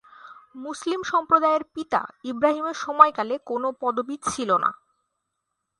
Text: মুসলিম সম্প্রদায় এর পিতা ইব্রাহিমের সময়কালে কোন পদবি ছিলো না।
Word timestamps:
মুসলিম 0.55 1.01
সম্প্রদায় 1.03 1.55
এর 1.55 1.63
পিতা 1.73 2.01
ইব্রাহিমের 2.23 2.77
সময়কালে 2.77 3.35
কোন 3.45 3.63
পদবি 3.79 4.15
ছিলো 4.23 4.55
না। 4.57 4.71